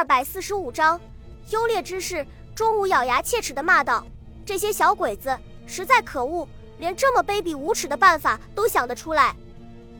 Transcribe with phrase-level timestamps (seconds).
[0.00, 0.98] 二百四十五章，
[1.50, 2.26] 优劣之势。
[2.54, 4.02] 钟武咬牙切齿地骂道
[4.46, 9.36] ：“这些小鬼子实在可恶，连这么卑鄙无耻的办法都想得出来。”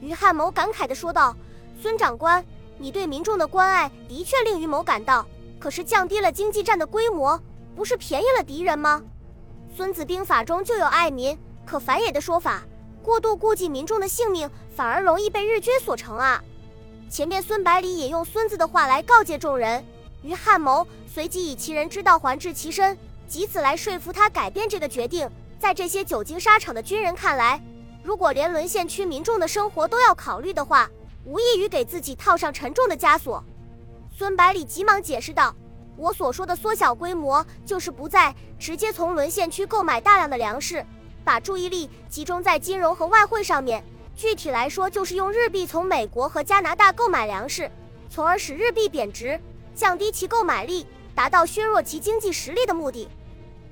[0.00, 1.36] 于汉谋感慨地说道
[1.82, 2.42] ：“孙长官，
[2.78, 5.26] 你对民众的关爱的确令于某感到，
[5.58, 7.38] 可是降低了经济战的规模，
[7.76, 9.02] 不是便宜了敌人吗？
[9.76, 12.62] 《孙子兵法》中就有爱民可反也的说法，
[13.02, 16.42] 过度顾及民众的性命，反而容易被日军所成啊。”
[17.10, 19.84] 前面孙百里也用孙子的话来告诫众人。
[20.22, 22.96] 于汉谋随即以其人之道还治其身，
[23.32, 25.28] 以此来说服他改变这个决定。
[25.58, 27.60] 在这些久经沙场的军人看来，
[28.04, 30.88] 如果连沦陷区民众的生活都要考虑的话，
[31.24, 33.42] 无异于给自己套上沉重的枷锁。
[34.16, 35.52] 孙百里急忙解释道
[35.98, 40.86] ：“我所说的缩小规模，就是不再直接从沦陷区购买大量的粮食，
[41.24, 43.84] 把注意力集中在金融和外汇上面。
[44.20, 47.70] 具体来说，就是用日币从美国和加拿大购买粮食，
[48.10, 49.40] 从而使日币贬值。”
[49.74, 53.08] 降低其购买力，达到削弱其经济实力的目的。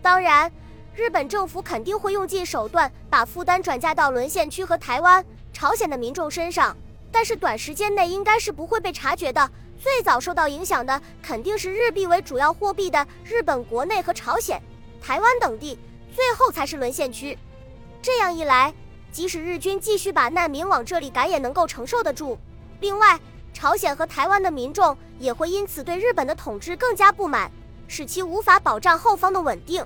[0.01, 0.51] 当然，
[0.95, 6.75] 日本政府肯定会用尽手段把负担转嫁到沦陷区和台湾、朝鲜的民众身上，
[7.13, 9.51] 但是短时间内应该是不会被察觉的。
[9.79, 14.63] 最早受到影响的肯定是日币为主要货币的日本国内和朝鲜、
[14.99, 15.79] 台湾等地，
[16.15, 17.37] 最后才是沦陷区。
[18.01, 18.73] 这样一来，
[19.11, 22.39] 即使日军继续把难民往这里赶，也能够承受得住。
[22.81, 23.19] 另外，
[23.53, 27.51] 朝鲜和台湾的民众也会因此对日本的统治更加不满，
[27.89, 29.85] 使其无法保障后方的稳定。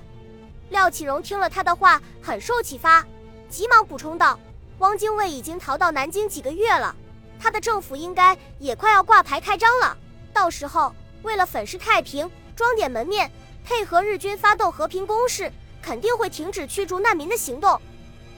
[0.69, 3.05] 廖启荣听了他的话，很受启发，
[3.49, 4.39] 急忙补充道
[4.79, 6.95] ：“汪精卫已经逃到南京几个月了，
[7.39, 9.97] 他的政府应该也快要挂牌开张了。
[10.31, 13.31] 到时候，为了粉饰太平、装点门面，
[13.63, 15.51] 配合日军发动和平攻势，
[15.81, 17.79] 肯定会停止驱逐难民的行动。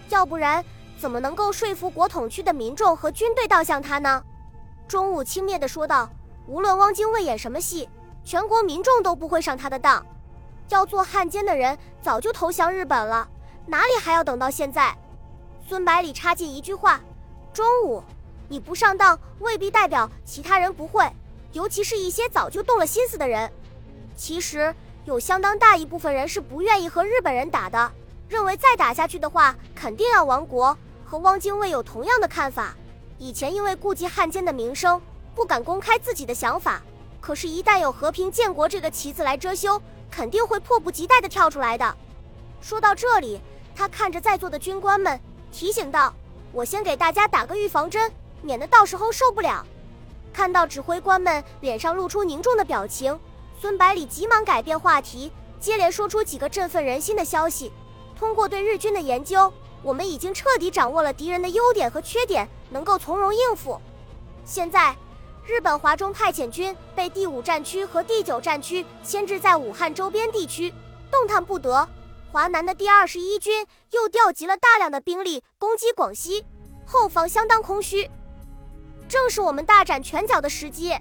[0.10, 0.64] 要不然，
[1.06, 4.24] 怎么能够说服国统区的民众和军队倒向他呢？”
[4.90, 6.10] 中午轻蔑地说道
[6.50, 7.88] ：“无论汪精卫演什么戏，
[8.24, 10.04] 全国民众都不会上他的当。
[10.70, 13.30] 要做汉奸的人早就投降日本了，
[13.68, 14.98] 哪里还要等到现在？”
[15.70, 17.00] 孙百里插进一句话
[17.54, 18.02] ：“中午，
[18.50, 21.08] 你不上当，未必代表其他人不会，
[21.52, 23.48] 尤其是一些早就动了心思的人。
[24.16, 27.92] 其实有相当大一部分人是不愿意和日本人打的，
[28.28, 32.76] 认为再打下去的话肯定要亡国，和汪精卫有同样的看法。”
[33.18, 35.02] 以前因为顾及汉奸的名声，
[35.34, 36.82] 不敢公开自己的想法。
[37.22, 41.96] 可是，一旦有和平建国这个旗子来遮羞，肯定会迫不及待地跳出来的。
[42.60, 43.40] 说到这里，
[43.74, 45.18] 他看着在座的军官们，
[45.52, 46.14] 提醒道
[46.52, 48.12] ：“我先给大家打个预防针，
[48.42, 49.66] 免得到时候受不了。”
[50.34, 53.18] 看到指挥官们脸上露出凝重的表情，
[53.62, 57.72] 孙百里急忙改变话题，接连说出几个振奋人心的消息。
[58.20, 59.52] 通过对日军的研究。
[59.86, 63.80] 我们已经彻底掌握了敌人的优点和缺点，能够从容应付。
[64.44, 64.96] 现在，
[65.46, 70.74] 日本华中派遣军被第五战区和第九战区牵制在武汉周边地区，
[71.12, 71.88] 动弹不得。
[72.32, 76.44] 华南的第二十一军又调集了大量的兵力攻击广西，
[76.88, 78.10] 后方相当空虚，
[79.08, 80.98] 正是我们大展拳脚的时机。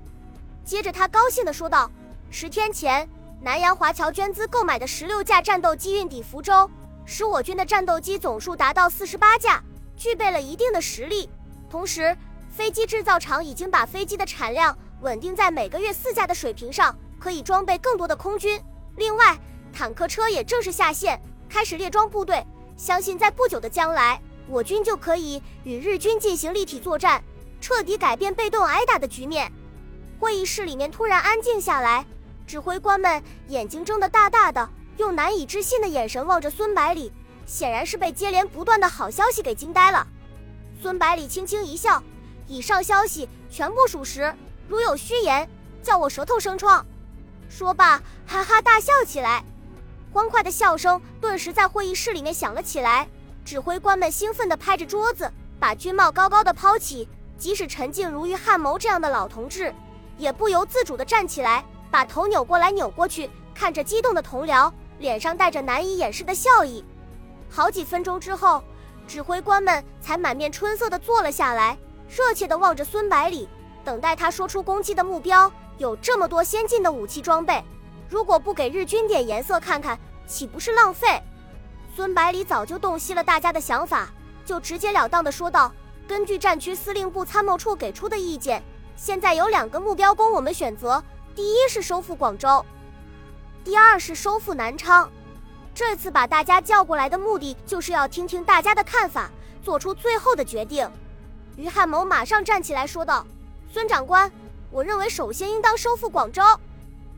[0.63, 1.91] 接着，他高兴地说道
[2.31, 3.09] ：“十天前，
[3.41, 6.69] 南洋华侨捐资购买的十六架战斗机运抵福州。”
[7.07, 9.63] 使我军的战斗机总数达到四十八架，
[9.97, 11.29] 具备了一定的实力。
[11.69, 12.17] 同时，
[12.49, 18.61] 飞机制造厂已经把飞机的产量稳定在每个月四架的水平上，可以装备更多的空军。
[18.97, 19.37] 另外，
[19.73, 22.45] 坦克车也正式下线，开始列装部队。
[22.77, 27.23] 相信在不久的将来，我军就可以与日军进行立体作战，
[27.61, 29.53] 彻底改变被动挨打的局面。
[30.19, 32.07] 会议室里面突然安静下来，
[32.47, 34.69] 指挥官们眼睛睁得大大的。
[34.97, 37.13] 用难以置信的眼神望着孙百里，
[37.47, 40.07] 显然是被接连不断的好消息给惊呆了。
[40.81, 42.03] 孙百里轻轻一笑
[42.47, 44.35] ：“以上消息全部属实，
[44.69, 45.49] 如有虚言，
[45.83, 46.85] 叫我舌头生疮。”
[47.49, 49.45] 说罢，哈哈大笑起来。
[50.13, 53.09] 欢快的笑声顿时在会议室里面响了起来。
[53.45, 57.09] 指挥官们兴奋地拍着桌子，把军帽高高的抛起。
[57.37, 59.75] 即使陈静如与汉谋这样的老同志，
[60.17, 64.73] 也不由自主地站起来，把头扭过来扭过去，看着激动的同僚。
[64.99, 66.85] 脸上带着难以掩饰的笑意，
[67.51, 68.63] 好几分钟之后，
[69.07, 71.77] 指挥官们才满面春色地坐了下来，
[72.09, 73.49] 热切地望着孙百里，
[73.85, 75.51] 等待他说出攻击的目标。
[75.77, 77.63] 有这么多先进的武器装备，
[78.09, 81.21] 如果不给日军点颜色看看，岂不是浪费？
[81.97, 84.09] 孙百里早就洞悉了大家的想法，
[84.45, 85.73] 就直截了当地说道
[86.07, 88.63] ：“根据战区司令部参谋处给出的意见，
[88.97, 91.03] 现在有两个目标供我们选择，
[91.35, 92.65] 第一是收复广州。”
[93.65, 95.11] 第二是收复南昌，
[95.75, 99.31] 这次把大家叫过来的目的就是要听听大家的看法，
[99.63, 100.87] 做出最后的决定。
[101.57, 103.27] 于汉谋马上站起来说道
[103.73, 104.31] ：“孙长官，
[104.71, 106.43] 我认为首先应当收复广州。”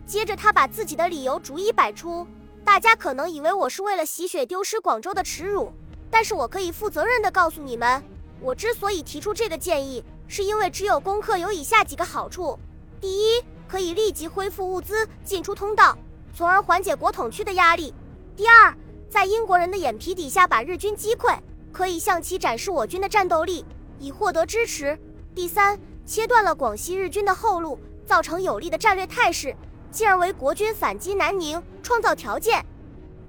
[0.06, 2.24] 接着他把自己的理由逐一摆出。
[2.64, 5.72] 大家可能以为我是为了洗雪丢失广州的耻辱，
[6.08, 8.00] 但是我可以负责任的告诉你们，
[8.40, 12.56] 我之所以提出这个建议，是因为只有攻克有以下几个好处：
[13.00, 15.96] 第一，可以立即恢复物资进出通道，
[16.36, 17.94] 从而缓解国统区的压力；
[18.36, 18.76] 第二，
[19.08, 21.34] 在英国人的眼皮底下把日军击溃，
[21.72, 23.64] 可以向其展示我军的战斗力，
[23.98, 24.94] 以获得支持；
[25.34, 29.56] 第三，切断了广西日军的后路，造成有利的战略态势。
[29.90, 32.62] 进而为国军反击南宁创造条件，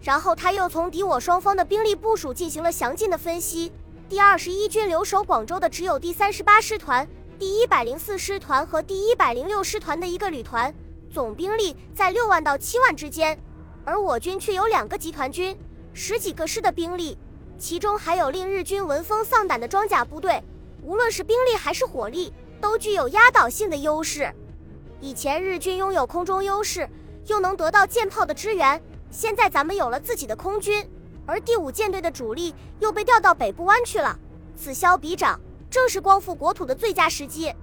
[0.02, 3.72] 然后他又从敌我双方的兵力部署进行了详尽的分析。
[4.10, 7.08] 第二十一军留守广州的只有第三十八师团、
[7.40, 10.76] 第一百零四师团和第一百零六师团的一个旅团，
[11.12, 13.40] 总兵力在六万到七万之间，
[13.84, 15.58] 而我军却有两个集团军、
[15.94, 17.18] 十几个师的兵力，
[17.58, 20.44] 其中还有令日军闻风丧胆的装甲部队，
[20.84, 24.32] 无论是兵力还是火力，都具有压倒性的优势。
[25.00, 26.88] 以前日军拥有空中优势，
[27.28, 28.82] 又能得到舰炮的支援。
[29.10, 30.88] 现在咱们有了自己的空军，
[31.26, 34.18] 而第五舰队的主力又被调到北部湾去了，
[34.56, 35.40] 此消彼长，
[35.70, 37.54] 正是光复国土的最佳时机。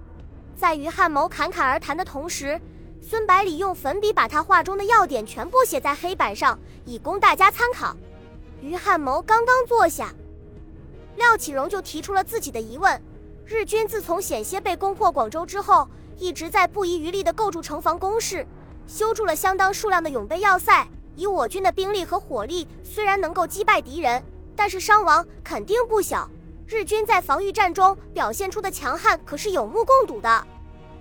[0.56, 2.60] 在于汉谋侃侃而谈的同时，
[3.06, 7.94] 孙百里用粉笔把他话中的要点全部写在黑板上，以供大家参考。
[8.62, 10.10] 于汉谋刚刚坐下，
[11.16, 12.98] 廖启荣就提出了自己的疑问：
[13.44, 15.86] 日军自从险些被攻破广州之后。
[16.16, 18.46] 一直在不遗余力地构筑城防工事，
[18.86, 20.86] 修筑了相当数量的永备要塞。
[21.16, 24.22] 以我军的兵力和火力，虽然能够击败敌人，
[24.54, 26.30] 但是伤亡肯定不小。
[26.68, 30.46] 日军在防御战中表现出的强悍，可是有目共睹的。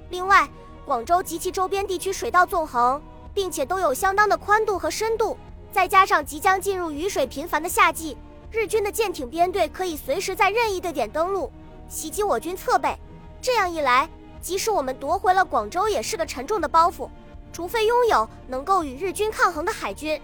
[0.10, 0.50] 另外，
[0.86, 3.02] 广州及其周边地区水道纵横，
[3.34, 5.38] 并且都有相当的宽度和深度，
[5.72, 8.18] 再加上即将进入雨水频繁的夏季，
[8.52, 11.50] 日军的舰艇编队可以随时在任意地点登陆，
[11.88, 12.98] 袭击我军侧背。
[13.42, 14.10] 这样一来，
[14.42, 17.10] 即使我们夺回了广州，也是个沉重的包袱。
[17.54, 20.20] 除非拥有能够与日军抗衡的海军，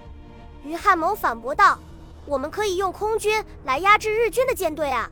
[0.64, 1.78] 于汉谋反驳道
[2.26, 5.10] ：“我们可以用空军来压制日军的舰队啊！”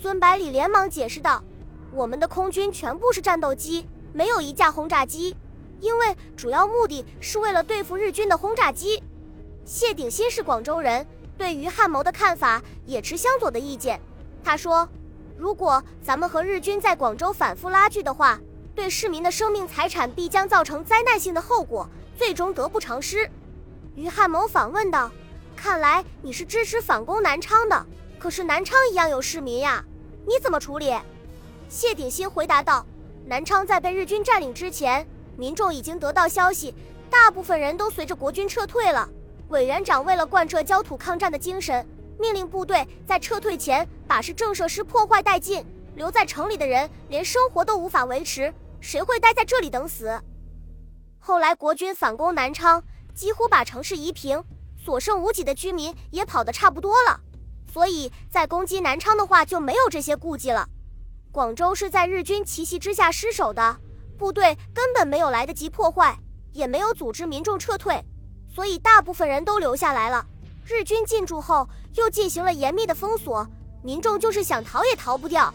[0.00, 1.44] 孙百里连忙解释道
[1.92, 5.36] ：“我们的空军全部是战斗机，没有一架轰炸机，
[5.80, 9.02] 因为主要目的是为了对付日军的轰炸机。”
[9.66, 11.06] 谢鼎新是广州人，
[11.36, 14.00] 对于汉谋的看法也持相左的意见。
[14.42, 14.88] 他说。
[15.36, 18.40] 如果咱们和日军在广州反复拉锯的话，
[18.72, 23.28] 对市民的生命财产必将造成灾难性的后果，最终得不偿失。
[23.96, 25.10] 于汉谋反问道
[25.56, 27.84] ：“看来你是支持反攻南昌的，
[28.16, 29.84] 可是南昌一样有市民呀，
[30.24, 30.94] 你怎么处理？”
[31.68, 32.86] 谢鼎新回答道
[33.26, 35.06] ：“南昌在被日军占领之前，
[35.36, 36.74] 民众已经得到消息，
[37.10, 39.08] 大部分人都随着国军撤退了。
[39.48, 41.86] 委员长为了贯彻焦土抗战的精神。”
[42.16, 45.66] 命令部队在撤退前把市政设施破坏殆尽，
[45.96, 50.16] 留在城里的人连生活都无法维持，谁会待在这里等死？
[51.18, 52.80] 后来国军反攻南昌，
[53.12, 54.42] 几乎把城市夷平，
[54.76, 57.18] 所剩无几的居民也跑得差不多了，
[57.72, 60.68] 所以在攻击南昌的话就没有这些顾忌了。
[61.34, 63.76] 广州是在日军奇袭之下失守的，
[64.16, 66.16] 部队根本没有来得及破坏，
[66.52, 68.00] 也没有组织民众撤退，
[68.54, 70.24] 所以大部分人都留下来了。
[70.64, 73.44] 日军进驻后，又进行了严密的封锁，
[73.82, 75.52] 民众就是想逃也逃不掉。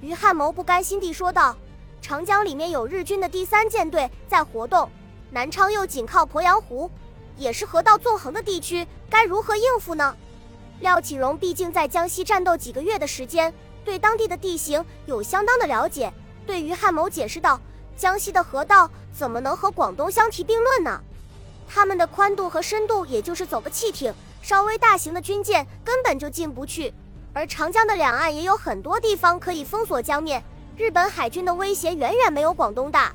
[0.00, 1.56] 于汉谋不甘心地说道
[2.02, 4.90] ：“长江里面有日军的第三舰队在活动，
[5.30, 6.90] 南昌又紧靠鄱阳湖，
[7.36, 10.16] 也是河道纵横的地区，该如何应付呢？”
[10.82, 16.12] 廖启荣毕竟在江西战斗几个月的时间，对当地的地形有相当的了解，
[16.46, 17.60] 对于汉谋解释道
[17.96, 21.00] ：“江西的河道怎么能和广东相提并论呢？
[21.68, 24.12] 他们的宽度和深度，也就是走个汽艇。”
[24.42, 26.92] 稍微大型的军舰根本就进不去，
[27.32, 30.44] 而长江的两岸也有很多地方可以封锁江面，
[30.76, 33.10] 日本海军的威胁远远没有广东大。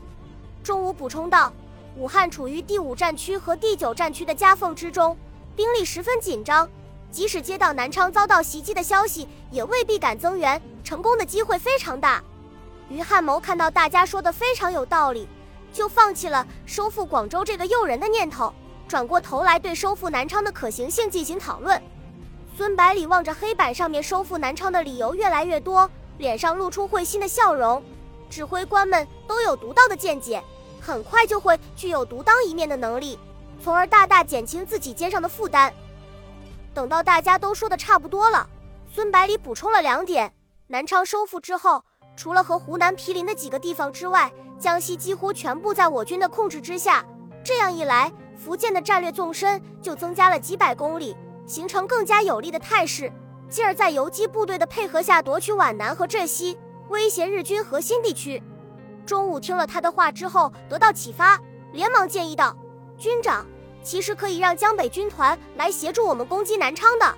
[0.63, 1.53] 中午补充道
[1.95, 5.15] ：“武汉处于第五战区和第九战区的夹缝之中，
[5.55, 6.67] 兵力十分紧张，
[7.11, 12.23] 即使接到南昌遭到袭击的消息，也未必敢增援，成功的机会非常大。”
[12.89, 15.27] 于汉谋看到大家说的非常有道理，
[15.71, 18.53] 就放弃了收复广州这个诱人的念头。
[18.87, 21.79] 转过头来对收复南昌的可行性进行讨论。
[22.57, 25.87] 孙百里望着黑板上面收复南昌的理由越来越多，
[26.17, 27.83] 脸上露出会心的笑容。
[28.31, 30.43] 指挥官们都有独到的见解，
[30.81, 33.19] 很快就会具有独当一面的能力，
[33.63, 35.71] 从而大大减轻自己肩上的负担。
[36.73, 38.47] 等到大家都说的差不多了，
[38.93, 40.33] 孙百里补充了两点：
[40.67, 41.83] 南昌收复之后，
[42.15, 47.05] 除了和湖南毗邻的几个地方之外，江西几乎全部在我军的控制之下。
[47.43, 51.15] 这样一来，福建的战略纵深就增加了几百公里，
[51.47, 53.11] 形成更加有利的态势，
[53.49, 56.57] 进而，在游击部队的配合下夺取皖南和浙西，
[56.89, 58.43] 威胁日军核心地区。
[59.05, 61.39] 中午听了他的话之后，得到启发，
[61.71, 62.55] 连忙建议道
[62.99, 63.45] ：“军长，
[63.83, 67.15] 其实可以让江北军团来协助我们攻击南昌的。”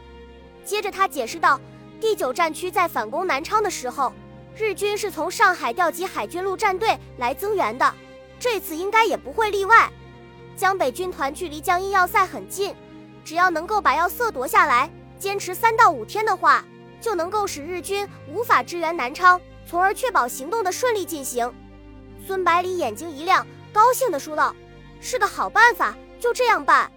[0.64, 1.60] 接着他解释道
[2.00, 4.14] ：“第九战区在反攻南昌的时候，
[4.56, 7.94] 日军是从上海调集海军陆战队来增援的，
[8.40, 9.92] 这次应该也不会例外。
[10.56, 12.76] 江北军团距离江阴要塞很近，
[13.24, 16.64] 只要能够把要塞夺下来，坚持三到五天的话，
[17.00, 21.52] 就能够使日军无法支援南昌，从而确保行动的顺利进行。”
[22.28, 24.56] 孙百里眼睛一亮，高兴地说道
[25.02, 26.90] ：“是个好办法，就这样办。”